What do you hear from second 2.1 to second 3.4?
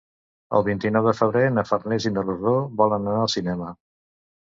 i na Rosó volen anar al